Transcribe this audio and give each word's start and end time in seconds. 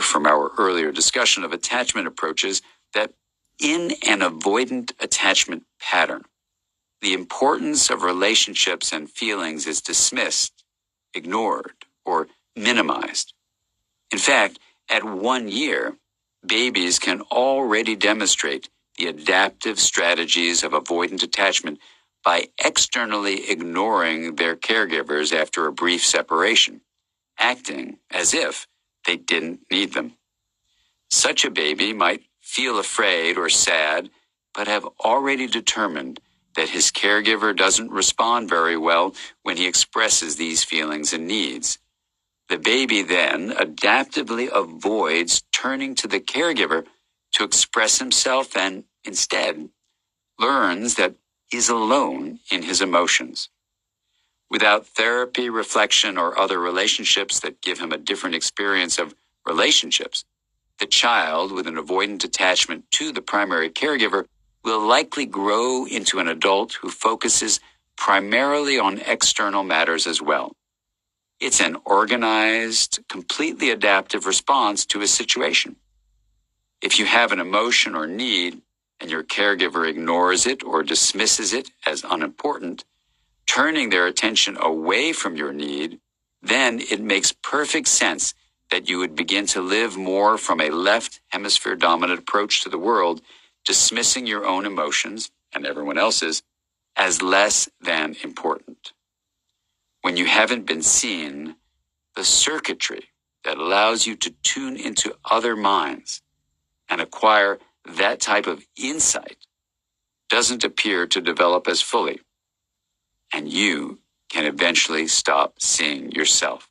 from 0.00 0.26
our 0.26 0.52
earlier 0.58 0.92
discussion 0.92 1.44
of 1.44 1.52
attachment 1.52 2.06
approaches 2.08 2.62
that 2.94 3.12
in 3.60 3.92
an 4.06 4.20
avoidant 4.20 4.92
attachment 5.00 5.64
pattern, 5.80 6.24
the 7.02 7.14
importance 7.14 7.90
of 7.90 8.02
relationships 8.02 8.92
and 8.92 9.10
feelings 9.10 9.66
is 9.66 9.82
dismissed, 9.82 10.64
ignored, 11.14 11.74
or 12.06 12.28
minimized. 12.56 13.34
In 14.12 14.18
fact, 14.18 14.60
at 14.90 15.04
one 15.04 15.48
year, 15.48 15.96
babies 16.46 16.98
can 17.00 17.22
already 17.22 17.96
demonstrate 17.96 18.70
the 18.98 19.08
adaptive 19.08 19.80
strategies 19.80 20.64
of 20.64 20.72
avoidant 20.72 21.22
attachment 21.22 21.80
by 22.24 22.48
externally 22.64 23.50
ignoring 23.50 24.36
their 24.36 24.56
caregivers 24.56 25.34
after 25.34 25.66
a 25.66 25.72
brief 25.72 26.04
separation, 26.04 26.82
acting 27.38 27.98
as 28.10 28.34
if 28.34 28.66
they 29.06 29.16
didn't 29.16 29.60
need 29.70 29.94
them. 29.94 30.14
Such 31.10 31.44
a 31.44 31.50
baby 31.50 31.92
might 31.92 32.24
feel 32.42 32.78
afraid 32.78 33.38
or 33.38 33.48
sad, 33.50 34.10
but 34.54 34.68
have 34.68 34.86
already 35.00 35.46
determined 35.46 36.20
that 36.56 36.70
his 36.70 36.90
caregiver 36.92 37.56
doesn't 37.56 37.92
respond 37.92 38.48
very 38.48 38.76
well 38.78 39.14
when 39.42 39.56
he 39.58 39.66
expresses 39.66 40.36
these 40.36 40.64
feelings 40.64 41.12
and 41.12 41.26
needs. 41.28 41.78
The 42.48 42.58
baby 42.58 43.02
then 43.02 43.50
adaptively 43.52 44.48
avoids 44.52 45.42
turning 45.52 45.94
to 45.96 46.08
the 46.08 46.20
caregiver 46.20 46.86
to 47.34 47.44
express 47.44 47.98
himself 47.98 48.56
and 48.56 48.84
instead 49.04 49.70
learns 50.38 50.96
that 50.96 51.14
he's 51.48 51.68
alone 51.68 52.40
in 52.50 52.62
his 52.62 52.82
emotions. 52.82 53.50
Without 54.50 54.86
therapy, 54.86 55.50
reflection, 55.50 56.18
or 56.18 56.38
other 56.38 56.60
relationships 56.60 57.40
that 57.40 57.62
give 57.62 57.80
him 57.80 57.92
a 57.92 57.98
different 57.98 58.36
experience 58.36 58.98
of 58.98 59.14
relationships, 59.46 60.24
the 60.80 60.86
child 60.86 61.52
with 61.52 61.66
an 61.66 61.76
avoidant 61.76 62.24
attachment 62.24 62.90
to 62.92 63.12
the 63.12 63.22
primary 63.22 63.70
caregiver 63.70 64.26
will 64.64 64.80
likely 64.86 65.26
grow 65.26 65.86
into 65.86 66.20
an 66.20 66.28
adult 66.28 66.74
who 66.82 66.90
focuses 66.90 67.60
primarily 67.96 68.78
on 68.78 69.00
external 69.00 69.64
matters 69.64 70.06
as 70.06 70.22
well. 70.22 70.54
It's 71.40 71.60
an 71.60 71.76
organized, 71.84 73.00
completely 73.08 73.70
adaptive 73.70 74.26
response 74.26 74.86
to 74.86 75.02
a 75.02 75.06
situation. 75.08 75.76
If 76.82 76.98
you 76.98 77.06
have 77.06 77.32
an 77.32 77.40
emotion 77.40 77.94
or 77.96 78.06
need 78.06 78.62
and 79.00 79.10
your 79.10 79.24
caregiver 79.24 79.88
ignores 79.88 80.46
it 80.46 80.64
or 80.64 80.82
dismisses 80.82 81.52
it 81.52 81.70
as 81.86 82.04
unimportant, 82.08 82.84
turning 83.46 83.90
their 83.90 84.06
attention 84.06 84.56
away 84.60 85.12
from 85.12 85.36
your 85.36 85.52
need, 85.52 86.00
then 86.42 86.80
it 86.80 87.00
makes 87.02 87.32
perfect 87.32 87.88
sense 87.88 88.34
that 88.70 88.88
you 88.88 88.98
would 88.98 89.16
begin 89.16 89.46
to 89.46 89.60
live 89.62 89.96
more 89.96 90.38
from 90.38 90.60
a 90.60 90.70
left 90.70 91.20
hemisphere 91.30 91.76
dominant 91.76 92.20
approach 92.20 92.62
to 92.62 92.70
the 92.70 92.78
world, 92.78 93.22
dismissing 93.64 94.26
your 94.26 94.46
own 94.46 94.66
emotions 94.66 95.30
and 95.54 95.66
everyone 95.66 95.98
else's 95.98 96.42
as 96.96 97.22
less 97.22 97.68
than 97.80 98.16
important. 98.24 98.92
When 100.02 100.16
you 100.16 100.26
haven't 100.26 100.66
been 100.66 100.82
seen, 100.82 101.56
the 102.16 102.24
circuitry 102.24 103.08
that 103.44 103.58
allows 103.58 104.06
you 104.06 104.16
to 104.16 104.34
tune 104.42 104.76
into 104.76 105.16
other 105.30 105.56
minds 105.56 106.22
and 106.90 107.00
acquire 107.00 107.58
that 107.86 108.20
type 108.20 108.46
of 108.46 108.66
insight 108.76 109.38
doesn't 110.30 110.64
appear 110.64 111.06
to 111.08 111.20
develop 111.22 111.68
as 111.68 111.82
fully. 111.82 112.20
And 113.34 113.52
you 113.52 114.00
can 114.30 114.46
eventually 114.46 115.08
stop 115.08 115.60
seeing 115.60 116.12
yourself. 116.12 116.70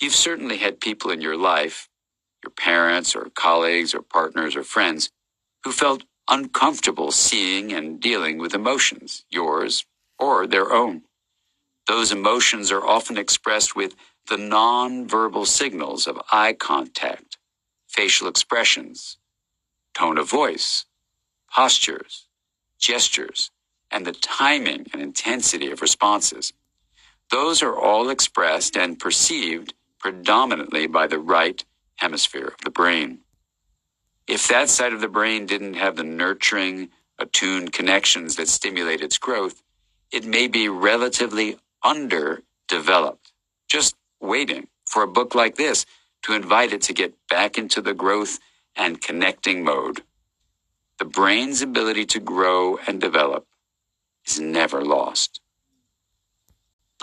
You've 0.00 0.14
certainly 0.14 0.58
had 0.58 0.80
people 0.80 1.10
in 1.10 1.22
your 1.22 1.36
life, 1.36 1.88
your 2.44 2.52
parents 2.52 3.16
or 3.16 3.30
colleagues 3.34 3.94
or 3.94 4.02
partners 4.02 4.56
or 4.56 4.64
friends, 4.64 5.10
who 5.64 5.72
felt 5.72 6.04
uncomfortable 6.30 7.12
seeing 7.12 7.72
and 7.72 8.00
dealing 8.00 8.38
with 8.38 8.54
emotions, 8.54 9.24
yours 9.30 9.84
or 10.18 10.46
their 10.46 10.72
own. 10.72 11.02
Those 11.88 12.12
emotions 12.12 12.72
are 12.72 12.86
often 12.86 13.18
expressed 13.18 13.76
with 13.76 13.96
the 14.28 14.38
non-verbal 14.38 15.46
signals 15.46 16.06
of 16.06 16.20
eye 16.32 16.54
contact, 16.54 17.38
facial 17.88 18.28
expressions, 18.28 19.18
tone 19.94 20.18
of 20.18 20.30
voice, 20.30 20.86
postures, 21.54 22.28
gestures, 22.80 23.50
and 23.90 24.06
the 24.06 24.12
timing 24.12 24.86
and 24.92 25.02
intensity 25.02 25.70
of 25.70 25.82
responses. 25.82 26.52
Those 27.30 27.62
are 27.62 27.76
all 27.76 28.10
expressed 28.10 28.76
and 28.76 28.98
perceived 28.98 29.74
predominantly 29.98 30.86
by 30.86 31.06
the 31.08 31.18
right 31.18 31.64
hemisphere 31.96 32.48
of 32.48 32.64
the 32.64 32.70
brain. 32.70 33.20
If 34.26 34.48
that 34.48 34.70
side 34.70 34.94
of 34.94 35.02
the 35.02 35.08
brain 35.08 35.46
didn't 35.46 35.74
have 35.74 35.96
the 35.96 36.04
nurturing, 36.04 36.90
attuned 37.18 37.72
connections 37.74 38.36
that 38.36 38.48
stimulate 38.48 39.02
its 39.02 39.18
growth, 39.18 39.62
it 40.12 40.24
may 40.26 40.48
be 40.48 40.68
relatively 40.68 41.58
underdeveloped, 41.84 43.32
just 43.68 43.96
waiting 44.20 44.68
for 44.86 45.02
a 45.02 45.08
book 45.08 45.34
like 45.34 45.56
this 45.56 45.86
to 46.22 46.34
invite 46.34 46.72
it 46.72 46.82
to 46.82 46.94
get 46.94 47.14
back 47.28 47.58
into 47.58 47.82
the 47.82 47.94
growth 47.94 48.38
and 48.76 49.00
connecting 49.02 49.64
mode. 49.64 50.02
The 50.98 51.04
brain's 51.06 51.62
ability 51.62 52.06
to 52.06 52.20
grow 52.20 52.78
and 52.86 53.00
develop 53.00 53.46
is 54.32 54.40
never 54.40 54.82
lost. 54.84 55.40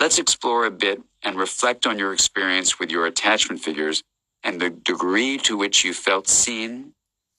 Let's 0.00 0.18
explore 0.18 0.66
a 0.66 0.70
bit 0.70 1.02
and 1.22 1.36
reflect 1.38 1.86
on 1.86 1.98
your 1.98 2.12
experience 2.12 2.78
with 2.80 2.90
your 2.90 3.06
attachment 3.06 3.62
figures 3.62 4.02
and 4.44 4.60
the 4.60 4.70
degree 4.70 5.38
to 5.38 5.56
which 5.56 5.84
you 5.84 5.94
felt 5.94 6.28
seen, 6.28 6.94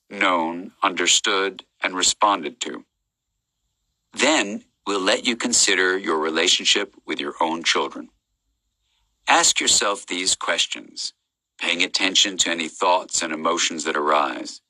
known, 0.10 0.72
understood, 0.84 1.64
and 1.84 1.96
responded 1.96 2.62
to. 2.62 2.86
Then 4.14 4.66
we'll 4.88 5.02
let 5.02 5.28
you 5.28 5.36
consider 5.36 5.98
your 5.98 6.20
relationship 6.20 6.96
with 7.06 7.20
your 7.20 7.36
own 7.42 7.64
children. 7.64 8.10
Ask 9.28 9.60
yourself 9.62 10.06
these 10.06 10.36
questions 10.36 11.14
paying 11.60 11.84
attention 11.84 12.38
to 12.38 12.52
any 12.52 12.68
thoughts 12.70 13.22
and 13.24 13.34
emotions 13.34 13.86
that 13.86 13.98
arise. 13.98 14.62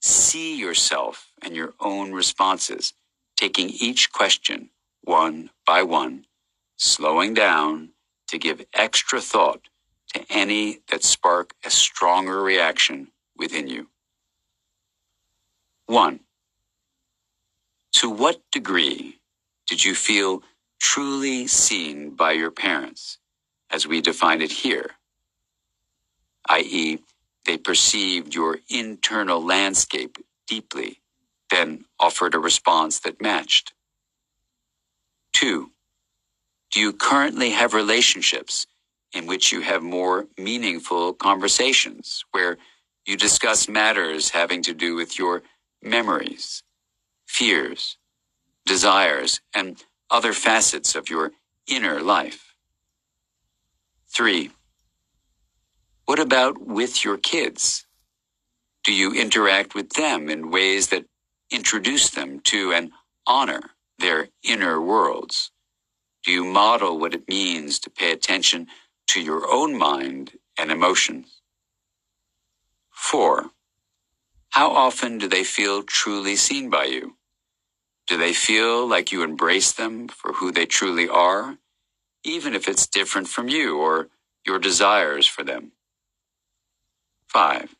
See 0.00 0.58
yourself 0.58 1.32
and 1.42 1.56
your 1.56 1.74
own 1.80 2.12
responses, 2.12 2.94
taking 3.42 3.70
each 3.70 4.12
question 4.12 4.70
one 5.02 5.50
by 5.66 5.82
one, 5.82 6.26
slowing 6.78 7.34
down 7.34 7.90
to 8.28 8.38
give 8.38 8.64
extra 8.74 9.20
thought 9.20 9.62
to 10.14 10.24
any 10.30 10.80
that 10.90 11.04
spark 11.04 11.54
a 11.66 11.70
stronger 11.70 12.42
reaction 12.42 13.08
within 13.36 13.68
you. 13.68 13.88
1. 15.88 16.20
To 17.94 18.10
what 18.10 18.42
degree 18.52 19.20
did 19.68 19.84
you 19.84 19.94
feel 19.94 20.42
truly 20.80 21.48
seen 21.48 22.12
by 22.12 22.32
your 22.32 22.52
parents, 22.52 23.18
as 23.70 23.86
we 23.88 24.00
define 24.02 24.42
it 24.42 24.52
here? 24.52 24.92
i.e., 26.50 27.00
they 27.46 27.58
perceived 27.58 28.34
your 28.34 28.60
internal 28.70 29.44
landscape 29.44 30.18
deeply, 30.48 31.01
then 31.52 31.86
offered 32.00 32.34
a 32.34 32.40
response 32.40 33.00
that 33.00 33.22
matched. 33.22 33.74
Two, 35.34 35.72
do 36.72 36.80
you 36.80 36.92
currently 36.92 37.52
have 37.52 37.74
relationships 37.74 38.66
in 39.14 39.26
which 39.26 39.52
you 39.52 39.62
have 39.62 39.82
more 39.82 40.26
meaningful 40.38 41.14
conversations 41.14 42.24
where 42.32 42.58
you 43.06 43.16
discuss 43.16 43.68
matters 43.68 44.30
having 44.30 44.62
to 44.64 44.74
do 44.74 44.96
with 44.96 45.18
your 45.18 45.42
memories, 45.82 46.62
fears, 47.26 47.98
desires, 48.66 49.40
and 49.54 49.84
other 50.10 50.32
facets 50.34 50.94
of 50.94 51.10
your 51.10 51.32
inner 51.68 52.00
life? 52.02 52.54
Three, 54.08 54.50
what 56.06 56.20
about 56.20 56.60
with 56.60 57.04
your 57.04 57.18
kids? 57.18 57.86
Do 58.84 58.94
you 58.94 59.12
interact 59.14 59.74
with 59.74 59.90
them 59.90 60.30
in 60.30 60.50
ways 60.50 60.88
that 60.88 61.06
introduce 61.52 62.10
them 62.10 62.40
to 62.44 62.72
and 62.72 62.92
honor 63.26 63.72
their 63.98 64.28
inner 64.44 64.80
worlds? 64.80 65.52
Do 66.24 66.32
you 66.32 66.44
model 66.44 66.98
what 66.98 67.14
it 67.14 67.28
means 67.28 67.78
to 67.80 67.90
pay 67.90 68.12
attention 68.12 68.68
to 69.08 69.20
your 69.22 69.50
own 69.50 69.78
mind 69.78 70.32
and 70.58 70.70
emotions? 70.70 71.40
Four, 72.90 73.50
how 74.50 74.70
often 74.70 75.18
do 75.18 75.28
they 75.28 75.44
feel 75.44 75.82
truly 75.82 76.36
seen 76.36 76.70
by 76.70 76.86
you? 76.86 77.16
Do 78.08 78.18
they 78.18 78.34
feel 78.34 78.86
like 78.88 79.12
you 79.12 79.22
embrace 79.24 79.72
them 79.72 80.08
for 80.08 80.34
who 80.34 80.52
they 80.52 80.66
truly 80.66 81.08
are, 81.08 81.58
even 82.24 82.54
if 82.54 82.68
it's 82.68 82.86
different 82.86 83.28
from 83.28 83.48
you 83.48 83.78
or 83.78 84.08
your 84.46 84.58
desires 84.58 85.26
for 85.26 85.44
them? 85.44 85.72
Five, 87.28 87.71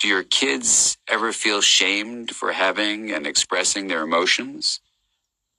do 0.00 0.08
your 0.08 0.24
kids 0.24 0.98
ever 1.08 1.32
feel 1.32 1.60
shamed 1.62 2.32
for 2.32 2.52
having 2.52 3.12
and 3.12 3.26
expressing 3.26 3.88
their 3.88 4.02
emotions? 4.02 4.80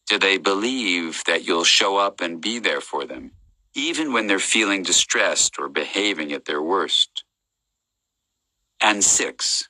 Do 0.08 0.20
they 0.20 0.38
believe 0.38 1.24
that 1.28 1.46
you'll 1.46 1.64
show 1.64 1.98
up 1.98 2.22
and 2.22 2.42
be 2.42 2.60
there 2.60 2.82
for 2.82 3.06
them, 3.06 3.32
even 3.76 4.14
when 4.14 4.28
they're 4.28 4.40
feeling 4.40 4.84
distressed 4.84 5.60
or 5.60 5.70
behaving 5.70 6.34
at 6.34 6.46
their 6.46 6.62
worst? 6.62 7.24
And 8.82 9.04
six, 9.04 9.70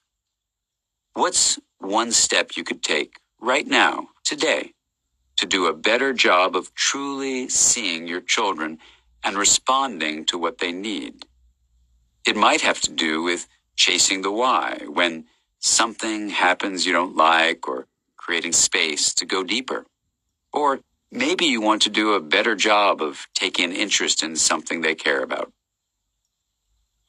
what's 1.14 1.60
one 1.80 2.12
step 2.12 2.52
you 2.58 2.64
could 2.64 2.84
take 2.84 3.20
right 3.42 3.68
now, 3.68 4.10
today, 4.26 4.74
to 5.38 5.46
do 5.48 5.68
a 5.68 5.74
better 5.74 6.14
job 6.14 6.56
of 6.56 6.74
truly 6.76 7.50
seeing 7.50 8.08
your 8.08 8.22
children 8.22 8.80
and 9.24 9.38
responding 9.38 10.26
to 10.26 10.38
what 10.38 10.60
they 10.60 10.72
need? 10.74 11.26
It 12.26 12.36
might 12.36 12.62
have 12.62 12.82
to 12.82 12.92
do 12.94 13.24
with 13.24 13.48
chasing 13.78 14.24
the 14.24 14.32
why 14.32 14.82
when 14.88 15.26
something 15.60 16.30
happens 16.32 16.88
you 16.88 16.94
don't 16.94 17.18
like 17.18 17.68
or 17.70 17.88
creating 18.18 18.54
space 18.54 19.14
to 19.16 19.26
go 19.26 19.44
deeper. 19.44 19.86
Or 20.54 20.82
maybe 21.12 21.46
you 21.46 21.62
want 21.62 21.84
to 21.84 21.90
do 21.90 22.14
a 22.14 22.22
better 22.22 22.56
job 22.56 23.02
of 23.02 23.28
taking 23.36 23.74
interest 23.74 24.24
in 24.24 24.36
something 24.38 24.82
they 24.82 24.96
care 24.96 25.24
about. 25.24 25.52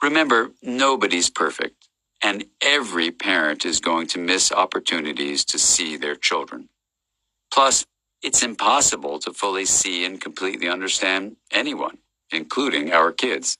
Remember, 0.02 0.52
nobody's 0.62 1.30
perfect, 1.30 1.88
and 2.22 2.46
every 2.62 3.10
parent 3.10 3.64
is 3.66 3.80
going 3.80 4.06
to 4.08 4.18
miss 4.20 4.52
opportunities 4.52 5.44
to 5.46 5.58
see 5.58 5.96
their 5.96 6.16
children. 6.16 6.68
Plus, 7.52 7.86
it's 8.22 8.42
impossible 8.42 9.18
to 9.20 9.32
fully 9.32 9.66
see 9.66 10.04
and 10.04 10.20
completely 10.20 10.68
understand 10.68 11.36
anyone, 11.52 11.98
including 12.32 12.92
our 12.92 13.12
kids. 13.12 13.58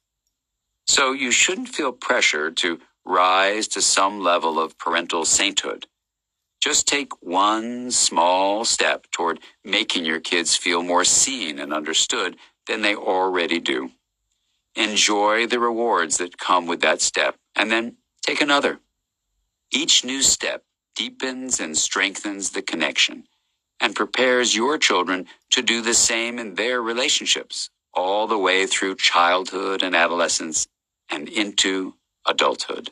So 0.87 1.12
you 1.12 1.31
shouldn't 1.32 1.70
feel 1.70 1.93
pressure 1.93 2.50
to 2.50 2.81
rise 3.08 3.69
to 3.70 3.82
some 3.82 4.20
level 4.20 4.60
of 4.60 4.78
parental 4.78 5.26
sainthood. 5.26 5.87
Just 6.62 6.88
take 6.88 7.12
one 7.22 7.90
small 7.90 8.64
step 8.64 9.06
toward 9.12 9.40
making 9.64 10.05
your 10.06 10.20
kids 10.20 10.56
feel 10.56 10.82
more 10.82 11.05
seen 11.05 11.58
and 11.58 11.72
understood 11.75 12.37
than 12.69 12.82
they 12.82 12.96
already 12.96 13.60
do. 13.60 13.90
Enjoy 14.76 15.46
the 15.46 15.60
rewards 15.60 16.19
that 16.19 16.38
come 16.38 16.66
with 16.66 16.81
that 16.82 17.02
step 17.02 17.37
and 17.56 17.70
then 17.70 17.96
take 18.26 18.40
another. 18.40 18.81
Each 19.72 20.05
new 20.05 20.22
step 20.22 20.64
deepens 20.96 21.60
and 21.60 21.78
strengthens 21.78 22.50
the 22.52 22.62
connection 22.62 23.25
and 23.81 23.96
prepares 23.96 24.56
your 24.56 24.78
children 24.78 25.26
to 25.52 25.62
do 25.62 25.82
the 25.82 25.94
same 25.94 26.38
in 26.38 26.55
their 26.55 26.82
relationships 26.82 27.70
all 27.94 28.26
the 28.26 28.38
way 28.38 28.66
through 28.66 28.96
childhood 28.96 29.82
and 29.82 29.96
adolescence 29.96 30.66
and 31.10 31.28
into 31.28 31.94
adulthood. 32.26 32.90